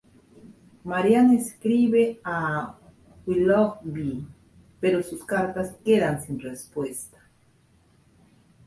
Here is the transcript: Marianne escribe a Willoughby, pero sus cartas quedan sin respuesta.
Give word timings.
Marianne 0.83 1.35
escribe 1.37 2.19
a 2.23 2.75
Willoughby, 3.27 4.25
pero 4.79 5.03
sus 5.03 5.23
cartas 5.23 5.77
quedan 5.85 6.19
sin 6.23 6.39
respuesta. 6.39 7.19